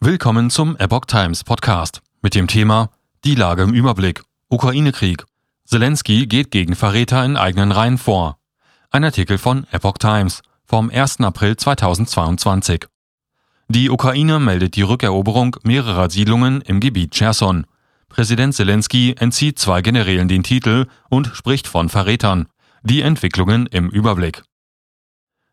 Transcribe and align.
Willkommen 0.00 0.48
zum 0.48 0.76
Epoch 0.76 1.06
Times 1.06 1.42
Podcast 1.42 2.02
mit 2.22 2.36
dem 2.36 2.46
Thema 2.46 2.90
Die 3.24 3.34
Lage 3.34 3.64
im 3.64 3.74
Überblick. 3.74 4.22
Ukraine-Krieg. 4.48 5.24
Zelensky 5.64 6.28
geht 6.28 6.52
gegen 6.52 6.76
Verräter 6.76 7.24
in 7.24 7.36
eigenen 7.36 7.72
Reihen 7.72 7.98
vor. 7.98 8.38
Ein 8.92 9.02
Artikel 9.02 9.38
von 9.38 9.66
Epoch 9.72 9.98
Times 9.98 10.42
vom 10.64 10.88
1. 10.88 11.18
April 11.22 11.56
2022. 11.56 12.86
Die 13.66 13.90
Ukraine 13.90 14.38
meldet 14.38 14.76
die 14.76 14.82
Rückeroberung 14.82 15.56
mehrerer 15.64 16.08
Siedlungen 16.10 16.60
im 16.60 16.78
Gebiet 16.78 17.10
Cherson. 17.10 17.66
Präsident 18.08 18.54
Zelensky 18.54 19.16
entzieht 19.18 19.58
zwei 19.58 19.82
Generälen 19.82 20.28
den 20.28 20.44
Titel 20.44 20.86
und 21.10 21.26
spricht 21.34 21.66
von 21.66 21.88
Verrätern. 21.88 22.46
Die 22.84 23.02
Entwicklungen 23.02 23.66
im 23.66 23.90
Überblick. 23.90 24.44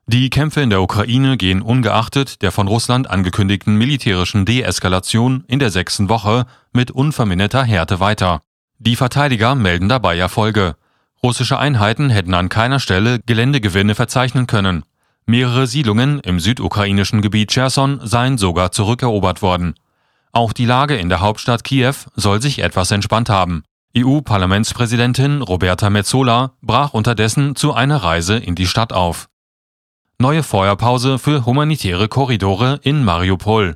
Die 0.07 0.29
Kämpfe 0.29 0.61
in 0.61 0.69
der 0.69 0.83
Ukraine 0.83 1.35
gehen 1.35 1.63
ungeachtet 1.63 2.43
der 2.43 2.51
von 2.51 2.67
Russland 2.67 3.09
angekündigten 3.09 3.75
militärischen 3.75 4.45
Deeskalation 4.45 5.43
in 5.47 5.57
der 5.57 5.71
sechsten 5.71 6.09
Woche 6.09 6.45
mit 6.71 6.91
unverminderter 6.91 7.63
Härte 7.63 7.99
weiter. 7.99 8.41
Die 8.77 8.95
Verteidiger 8.95 9.55
melden 9.55 9.89
dabei 9.89 10.15
Erfolge. 10.15 10.75
Russische 11.23 11.57
Einheiten 11.57 12.11
hätten 12.11 12.35
an 12.35 12.49
keiner 12.49 12.79
Stelle 12.79 13.19
Geländegewinne 13.25 13.95
verzeichnen 13.95 14.45
können. 14.45 14.83
Mehrere 15.25 15.65
Siedlungen 15.65 16.19
im 16.19 16.39
südukrainischen 16.39 17.23
Gebiet 17.23 17.51
Cherson 17.51 17.99
seien 18.03 18.37
sogar 18.37 18.71
zurückerobert 18.71 19.41
worden. 19.41 19.73
Auch 20.31 20.53
die 20.53 20.65
Lage 20.65 20.97
in 20.97 21.09
der 21.09 21.21
Hauptstadt 21.21 21.63
Kiew 21.63 21.95
soll 22.15 22.43
sich 22.43 22.59
etwas 22.59 22.91
entspannt 22.91 23.29
haben. 23.29 23.63
EU-Parlamentspräsidentin 23.97 25.41
Roberta 25.41 25.89
Metzola 25.89 26.51
brach 26.61 26.93
unterdessen 26.93 27.55
zu 27.55 27.73
einer 27.73 28.03
Reise 28.03 28.37
in 28.37 28.53
die 28.53 28.67
Stadt 28.67 28.93
auf. 28.93 29.29
Neue 30.17 30.43
Feuerpause 30.43 31.19
für 31.19 31.45
humanitäre 31.45 32.07
Korridore 32.07 32.79
in 32.83 33.03
Mariupol. 33.03 33.75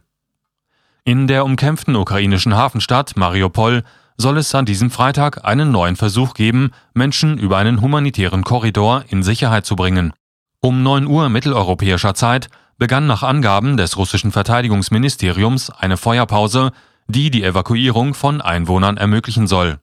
In 1.03 1.27
der 1.27 1.43
umkämpften 1.43 1.97
ukrainischen 1.97 2.55
Hafenstadt 2.55 3.17
Mariupol 3.17 3.84
soll 4.16 4.38
es 4.38 4.55
an 4.55 4.66
diesem 4.66 4.89
Freitag 4.89 5.44
einen 5.44 5.69
neuen 5.69 5.97
Versuch 5.97 6.33
geben, 6.33 6.72
Menschen 6.94 7.38
über 7.38 7.58
einen 7.58 7.81
humanitären 7.81 8.45
Korridor 8.45 9.03
in 9.09 9.22
Sicherheit 9.22 9.66
zu 9.66 9.75
bringen. 9.75 10.14
Um 10.61 10.81
9 10.81 11.08
Uhr 11.08 11.27
mitteleuropäischer 11.27 12.14
Zeit 12.14 12.47
begann 12.77 13.05
nach 13.05 13.21
Angaben 13.21 13.75
des 13.75 13.97
russischen 13.97 14.31
Verteidigungsministeriums 14.31 15.69
eine 15.69 15.97
Feuerpause, 15.97 16.71
die 17.08 17.31
die 17.31 17.44
Evakuierung 17.44 18.14
von 18.14 18.39
Einwohnern 18.39 18.95
ermöglichen 18.95 19.45
soll. 19.45 19.80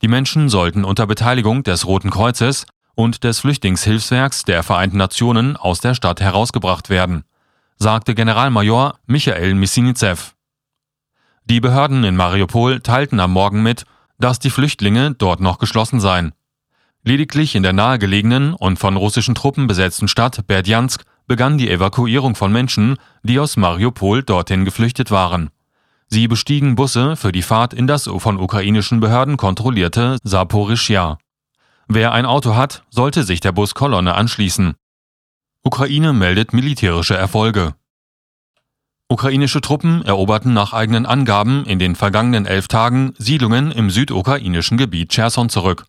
Die 0.00 0.08
Menschen 0.08 0.48
sollten 0.48 0.84
unter 0.84 1.08
Beteiligung 1.08 1.64
des 1.64 1.86
Roten 1.86 2.10
Kreuzes 2.10 2.66
und 2.94 3.24
des 3.24 3.40
Flüchtlingshilfswerks 3.40 4.44
der 4.44 4.62
Vereinten 4.62 4.98
Nationen 4.98 5.56
aus 5.56 5.80
der 5.80 5.94
Stadt 5.94 6.20
herausgebracht 6.20 6.90
werden, 6.90 7.24
sagte 7.78 8.14
Generalmajor 8.14 8.98
Michael 9.06 9.54
Missinitsev. 9.54 10.34
Die 11.44 11.60
Behörden 11.60 12.04
in 12.04 12.16
Mariupol 12.16 12.80
teilten 12.80 13.18
am 13.18 13.32
Morgen 13.32 13.62
mit, 13.62 13.84
dass 14.18 14.38
die 14.38 14.50
Flüchtlinge 14.50 15.12
dort 15.12 15.40
noch 15.40 15.58
geschlossen 15.58 16.00
seien. 16.00 16.32
Lediglich 17.04 17.56
in 17.56 17.64
der 17.64 17.72
nahegelegenen 17.72 18.54
und 18.54 18.78
von 18.78 18.96
russischen 18.96 19.34
Truppen 19.34 19.66
besetzten 19.66 20.06
Stadt 20.06 20.46
Berdjansk 20.46 21.02
begann 21.26 21.58
die 21.58 21.70
Evakuierung 21.70 22.36
von 22.36 22.52
Menschen, 22.52 22.96
die 23.24 23.40
aus 23.40 23.56
Mariupol 23.56 24.22
dorthin 24.22 24.64
geflüchtet 24.64 25.10
waren. 25.10 25.50
Sie 26.06 26.28
bestiegen 26.28 26.76
Busse 26.76 27.16
für 27.16 27.32
die 27.32 27.42
Fahrt 27.42 27.74
in 27.74 27.86
das 27.86 28.04
von 28.18 28.38
ukrainischen 28.38 29.00
Behörden 29.00 29.36
kontrollierte 29.36 30.18
Saporischja. 30.22 31.18
Wer 31.88 32.12
ein 32.12 32.26
Auto 32.26 32.54
hat, 32.54 32.84
sollte 32.90 33.24
sich 33.24 33.40
der 33.40 33.52
Buskolonne 33.52 34.14
anschließen. 34.14 34.74
Ukraine 35.64 36.12
meldet 36.12 36.52
militärische 36.52 37.16
Erfolge. 37.16 37.74
Ukrainische 39.08 39.60
Truppen 39.60 40.02
eroberten 40.04 40.54
nach 40.54 40.72
eigenen 40.72 41.04
Angaben 41.04 41.66
in 41.66 41.78
den 41.78 41.94
vergangenen 41.96 42.46
elf 42.46 42.66
Tagen 42.66 43.12
Siedlungen 43.18 43.70
im 43.70 43.90
südukrainischen 43.90 44.78
Gebiet 44.78 45.10
Cherson 45.10 45.50
zurück. 45.50 45.84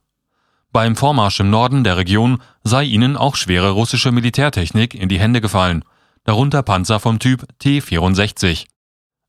Beim 0.74 0.96
Vormarsch 0.96 1.40
im 1.40 1.50
Norden 1.50 1.84
der 1.84 1.98
Region 1.98 2.42
sei 2.64 2.84
ihnen 2.84 3.16
auch 3.16 3.36
schwere 3.36 3.70
russische 3.70 4.12
Militärtechnik 4.12 4.94
in 4.94 5.08
die 5.08 5.20
Hände 5.20 5.40
gefallen, 5.40 5.86
darunter 6.26 6.64
Panzer 6.64 7.00
vom 7.00 7.20
Typ 7.20 7.46
T-64. 7.60 8.66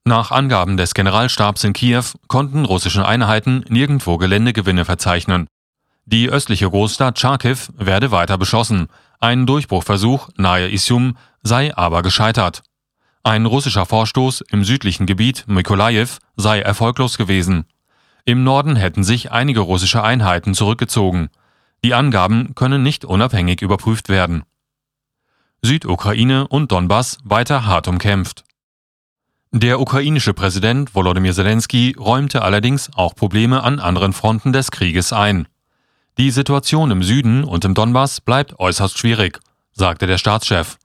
Nach 0.04 0.30
Angaben 0.30 0.76
des 0.76 0.94
Generalstabs 0.94 1.64
in 1.64 1.72
Kiew 1.72 2.04
konnten 2.26 2.64
russische 2.64 3.06
Einheiten 3.06 3.64
nirgendwo 3.68 4.18
Geländegewinne 4.18 4.84
verzeichnen. 4.84 5.46
Die 6.06 6.28
östliche 6.28 6.68
Großstadt 6.68 7.18
Charkiw 7.18 7.58
werde 7.76 8.10
weiter 8.10 8.36
beschossen. 8.36 8.88
Ein 9.20 9.46
Durchbruchversuch 9.46 10.28
nahe 10.36 10.68
Isium 10.68 11.16
sei 11.42 11.74
aber 11.74 12.02
gescheitert. 12.02 12.62
Ein 13.22 13.46
russischer 13.46 13.86
Vorstoß 13.86 14.42
im 14.50 14.64
südlichen 14.64 15.06
Gebiet 15.06 15.44
Mykolajew 15.46 16.18
sei 16.36 16.60
erfolglos 16.60 17.16
gewesen. 17.16 17.64
Im 18.26 18.44
Norden 18.44 18.76
hätten 18.76 19.02
sich 19.02 19.32
einige 19.32 19.60
russische 19.60 20.02
Einheiten 20.02 20.52
zurückgezogen. 20.52 21.30
Die 21.84 21.94
Angaben 21.94 22.54
können 22.54 22.82
nicht 22.82 23.04
unabhängig 23.06 23.62
überprüft 23.62 24.10
werden. 24.10 24.44
Südukraine 25.62 26.46
und 26.48 26.70
Donbass 26.70 27.18
weiter 27.24 27.64
hart 27.64 27.88
umkämpft. 27.88 28.44
Der 29.52 29.80
ukrainische 29.80 30.34
Präsident 30.34 30.94
Volodymyr 30.94 31.32
Zelensky 31.32 31.96
räumte 31.98 32.42
allerdings 32.42 32.90
auch 32.94 33.14
Probleme 33.14 33.62
an 33.62 33.80
anderen 33.80 34.12
Fronten 34.12 34.52
des 34.52 34.70
Krieges 34.70 35.12
ein. 35.14 35.48
Die 36.16 36.30
Situation 36.30 36.92
im 36.92 37.02
Süden 37.02 37.42
und 37.42 37.64
im 37.64 37.74
Donbass 37.74 38.20
bleibt 38.20 38.60
äußerst 38.60 38.96
schwierig, 38.96 39.40
sagte 39.72 40.06
der 40.06 40.16
Staatschef. 40.18 40.78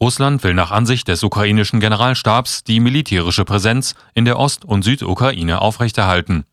Russland 0.00 0.44
will 0.44 0.54
nach 0.54 0.70
Ansicht 0.70 1.08
des 1.08 1.24
ukrainischen 1.24 1.80
Generalstabs 1.80 2.62
die 2.62 2.78
militärische 2.78 3.44
Präsenz 3.44 3.96
in 4.14 4.24
der 4.24 4.38
Ost- 4.38 4.64
und 4.64 4.82
Südukraine 4.84 5.60
aufrechterhalten. 5.60 6.44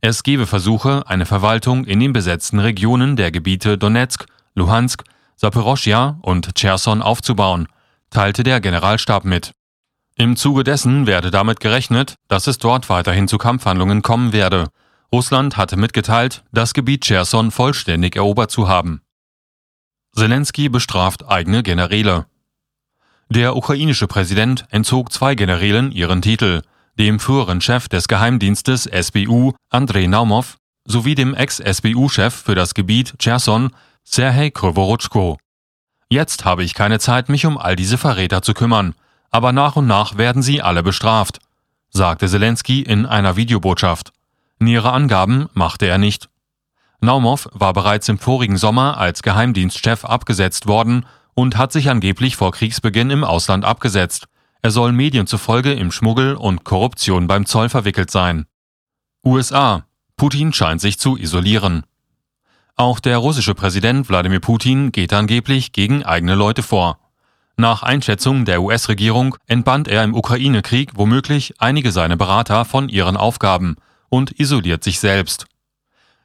Es 0.00 0.22
gebe 0.22 0.46
Versuche, 0.46 1.02
eine 1.06 1.26
Verwaltung 1.26 1.84
in 1.84 2.00
den 2.00 2.14
besetzten 2.14 2.58
Regionen 2.58 3.16
der 3.16 3.30
Gebiete 3.30 3.76
Donetsk, 3.76 4.24
Luhansk, 4.54 5.04
Saporoschja 5.36 6.18
und 6.22 6.54
Cherson 6.54 7.02
aufzubauen, 7.02 7.68
teilte 8.08 8.42
der 8.42 8.62
Generalstab 8.62 9.26
mit. 9.26 9.52
Im 10.16 10.36
Zuge 10.36 10.64
dessen 10.64 11.06
werde 11.06 11.30
damit 11.30 11.60
gerechnet, 11.60 12.14
dass 12.28 12.46
es 12.46 12.56
dort 12.56 12.88
weiterhin 12.88 13.28
zu 13.28 13.36
Kampfhandlungen 13.36 14.00
kommen 14.00 14.32
werde, 14.32 14.68
Russland 15.12 15.56
hatte 15.56 15.76
mitgeteilt, 15.76 16.44
das 16.52 16.72
Gebiet 16.72 17.04
Cherson 17.04 17.50
vollständig 17.50 18.16
erobert 18.16 18.50
zu 18.50 18.68
haben. 18.68 19.00
Zelensky 20.14 20.68
bestraft 20.68 21.26
eigene 21.28 21.62
Generäle. 21.62 22.26
Der 23.28 23.56
ukrainische 23.56 24.06
Präsident 24.06 24.66
entzog 24.70 25.12
zwei 25.12 25.34
Generälen 25.34 25.92
ihren 25.92 26.22
Titel, 26.22 26.62
dem 26.98 27.20
früheren 27.20 27.60
Chef 27.60 27.88
des 27.88 28.08
Geheimdienstes 28.08 28.84
SBU 28.84 29.52
Andrei 29.68 30.06
Naumov 30.06 30.58
sowie 30.84 31.14
dem 31.14 31.34
Ex-SBU-Chef 31.34 32.34
für 32.34 32.54
das 32.54 32.74
Gebiet 32.74 33.14
Cherson 33.18 33.70
Serhei 34.02 34.50
Krivorochko. 34.50 35.38
Jetzt 36.08 36.44
habe 36.44 36.64
ich 36.64 36.74
keine 36.74 36.98
Zeit, 36.98 37.28
mich 37.28 37.46
um 37.46 37.56
all 37.56 37.76
diese 37.76 37.98
Verräter 37.98 38.42
zu 38.42 38.54
kümmern, 38.54 38.94
aber 39.30 39.52
nach 39.52 39.76
und 39.76 39.86
nach 39.86 40.18
werden 40.18 40.42
sie 40.42 40.60
alle 40.60 40.82
bestraft, 40.82 41.38
sagte 41.90 42.28
Zelensky 42.28 42.82
in 42.82 43.06
einer 43.06 43.36
Videobotschaft. 43.36 44.12
Nähere 44.62 44.92
Angaben 44.92 45.48
machte 45.54 45.86
er 45.86 45.96
nicht. 45.96 46.28
Naumov 47.00 47.48
war 47.52 47.72
bereits 47.72 48.10
im 48.10 48.18
vorigen 48.18 48.58
Sommer 48.58 48.98
als 48.98 49.22
Geheimdienstchef 49.22 50.04
abgesetzt 50.04 50.66
worden 50.66 51.06
und 51.32 51.56
hat 51.56 51.72
sich 51.72 51.88
angeblich 51.88 52.36
vor 52.36 52.52
Kriegsbeginn 52.52 53.08
im 53.08 53.24
Ausland 53.24 53.64
abgesetzt. 53.64 54.26
Er 54.60 54.70
soll 54.70 54.92
Medien 54.92 55.26
zufolge 55.26 55.72
im 55.72 55.90
Schmuggel 55.90 56.34
und 56.34 56.64
Korruption 56.64 57.26
beim 57.26 57.46
Zoll 57.46 57.70
verwickelt 57.70 58.10
sein. 58.10 58.44
USA. 59.24 59.86
Putin 60.18 60.52
scheint 60.52 60.82
sich 60.82 60.98
zu 60.98 61.16
isolieren. 61.16 61.84
Auch 62.76 63.00
der 63.00 63.16
russische 63.16 63.54
Präsident 63.54 64.10
Wladimir 64.10 64.40
Putin 64.40 64.92
geht 64.92 65.14
angeblich 65.14 65.72
gegen 65.72 66.04
eigene 66.04 66.34
Leute 66.34 66.62
vor. 66.62 66.98
Nach 67.56 67.82
Einschätzung 67.82 68.44
der 68.44 68.60
US-Regierung 68.60 69.36
entband 69.46 69.88
er 69.88 70.04
im 70.04 70.14
Ukraine-Krieg 70.14 70.92
womöglich 70.96 71.54
einige 71.58 71.92
seiner 71.92 72.16
Berater 72.16 72.66
von 72.66 72.90
ihren 72.90 73.16
Aufgaben– 73.16 73.76
und 74.10 74.38
isoliert 74.38 74.84
sich 74.84 75.00
selbst. 75.00 75.46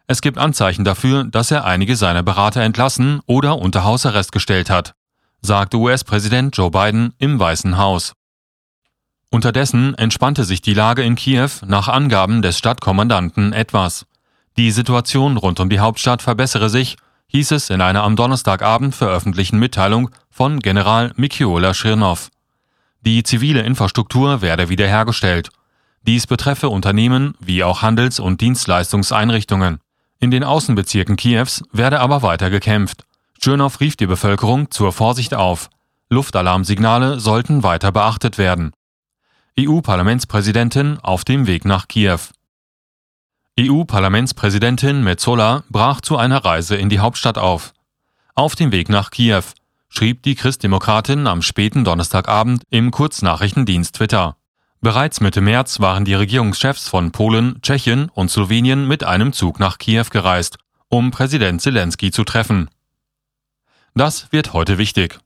Es 0.07 0.21
gibt 0.21 0.37
Anzeichen 0.37 0.83
dafür, 0.83 1.23
dass 1.23 1.49
er 1.51 1.65
einige 1.65 1.95
seiner 1.95 2.21
Berater 2.21 2.61
entlassen 2.61 3.21
oder 3.25 3.57
unter 3.57 3.83
Hausarrest 3.83 4.31
gestellt 4.31 4.69
hat, 4.69 4.93
sagte 5.41 5.77
US-Präsident 5.77 6.55
Joe 6.57 6.69
Biden 6.69 7.13
im 7.17 7.39
Weißen 7.39 7.77
Haus. 7.77 8.13
Unterdessen 9.31 9.95
entspannte 9.95 10.43
sich 10.43 10.61
die 10.61 10.73
Lage 10.73 11.03
in 11.03 11.15
Kiew 11.15 11.49
nach 11.65 11.87
Angaben 11.87 12.41
des 12.41 12.57
Stadtkommandanten 12.57 13.53
etwas. 13.53 14.05
Die 14.57 14.71
Situation 14.71 15.37
rund 15.37 15.59
um 15.59 15.69
die 15.69 15.79
Hauptstadt 15.79 16.21
verbessere 16.21 16.69
sich, 16.69 16.97
hieß 17.27 17.51
es 17.51 17.69
in 17.69 17.81
einer 17.81 18.03
am 18.03 18.15
Donnerstagabend 18.15 18.95
veröffentlichten 18.95 19.59
Mitteilung 19.59 20.11
von 20.29 20.59
General 20.59 21.11
Mikiola 21.15 21.73
Schirnow. 21.73 22.29
Die 23.01 23.23
zivile 23.23 23.61
Infrastruktur 23.63 24.41
werde 24.41 24.69
wiederhergestellt 24.69 25.49
dies 26.07 26.27
betreffe 26.27 26.69
Unternehmen 26.69 27.35
wie 27.39 27.63
auch 27.63 27.81
Handels- 27.81 28.19
und 28.19 28.41
Dienstleistungseinrichtungen. 28.41 29.79
In 30.19 30.31
den 30.31 30.43
Außenbezirken 30.43 31.15
Kiews 31.17 31.63
werde 31.71 31.99
aber 31.99 32.21
weiter 32.21 32.49
gekämpft. 32.49 33.05
Tschirnow 33.39 33.79
rief 33.79 33.95
die 33.95 34.07
Bevölkerung 34.07 34.71
zur 34.71 34.93
Vorsicht 34.93 35.33
auf. 35.33 35.69
Luftalarmsignale 36.09 37.19
sollten 37.19 37.63
weiter 37.63 37.91
beachtet 37.91 38.37
werden. 38.37 38.71
EU-Parlamentspräsidentin 39.59 40.99
auf 40.99 41.25
dem 41.25 41.47
Weg 41.47 41.65
nach 41.65 41.87
Kiew. 41.87 42.19
EU-Parlamentspräsidentin 43.59 45.03
Metzola 45.03 45.63
brach 45.69 46.01
zu 46.01 46.17
einer 46.17 46.43
Reise 46.43 46.75
in 46.75 46.89
die 46.89 46.99
Hauptstadt 46.99 47.37
auf. 47.37 47.73
Auf 48.35 48.55
dem 48.55 48.71
Weg 48.71 48.89
nach 48.89 49.11
Kiew, 49.11 49.43
schrieb 49.87 50.23
die 50.23 50.35
Christdemokratin 50.35 51.25
am 51.25 51.41
späten 51.41 51.85
Donnerstagabend 51.85 52.63
im 52.69 52.91
Kurznachrichtendienst 52.91 53.95
Twitter. 53.95 54.35
Bereits 54.85 55.19
Mitte 55.19 55.41
März 55.41 55.79
waren 55.79 56.05
die 56.05 56.13
Regierungschefs 56.13 56.87
von 56.87 57.11
Polen, 57.11 57.59
Tschechien 57.63 58.11
und 58.13 58.29
Slowenien 58.29 58.87
mit 58.87 59.03
einem 59.03 59.33
Zug 59.33 59.59
nach 59.59 59.79
Kiew 59.79 60.05
gereist, 60.11 60.59
um 60.89 61.09
Präsident 61.09 61.59
Zelensky 61.59 62.11
zu 62.11 62.23
treffen. 62.23 62.69
Das 63.95 64.31
wird 64.31 64.53
heute 64.53 64.77
wichtig. 64.77 65.17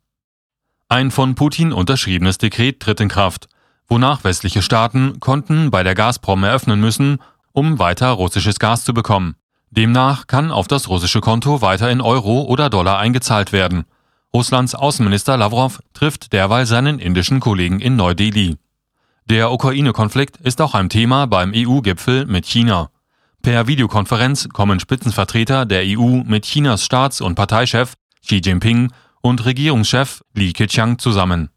Ein 0.87 1.11
von 1.11 1.35
Putin 1.35 1.73
unterschriebenes 1.73 2.37
Dekret 2.37 2.79
tritt 2.79 3.01
in 3.01 3.09
Kraft, 3.09 3.49
wonach 3.89 4.23
westliche 4.23 4.61
Staaten 4.61 5.19
Konten 5.19 5.71
bei 5.71 5.83
der 5.83 5.93
Gazprom 5.93 6.45
eröffnen 6.45 6.79
müssen, 6.79 7.17
um 7.51 7.79
weiter 7.79 8.11
russisches 8.11 8.59
Gas 8.59 8.85
zu 8.85 8.93
bekommen. 8.93 9.35
Demnach 9.71 10.27
kann 10.27 10.51
auf 10.51 10.69
das 10.69 10.87
russische 10.87 11.19
Konto 11.19 11.61
weiter 11.61 11.91
in 11.91 11.99
Euro 11.99 12.43
oder 12.43 12.69
Dollar 12.69 12.97
eingezahlt 12.99 13.51
werden. 13.51 13.83
Russlands 14.33 14.73
Außenminister 14.73 15.35
Lavrov 15.35 15.81
trifft 15.93 16.31
derweil 16.31 16.65
seinen 16.65 16.97
indischen 16.97 17.41
Kollegen 17.41 17.81
in 17.81 17.97
Neu-Delhi. 17.97 18.55
Der 19.29 19.51
Ukraine-Konflikt 19.51 20.37
ist 20.37 20.59
auch 20.59 20.73
ein 20.73 20.89
Thema 20.89 21.27
beim 21.27 21.53
EU-Gipfel 21.55 22.25
mit 22.25 22.47
China. 22.47 22.89
Per 23.43 23.67
Videokonferenz 23.67 24.49
kommen 24.49 24.79
Spitzenvertreter 24.79 25.67
der 25.67 25.83
EU 25.85 26.23
mit 26.25 26.45
Chinas 26.45 26.83
Staats- 26.83 27.21
und 27.21 27.35
Parteichef 27.35 27.93
Xi 28.25 28.41
Jinping 28.43 28.91
und 29.21 29.45
Regierungschef 29.45 30.23
Li 30.33 30.51
Keqiang 30.51 30.97
zusammen. 30.97 31.49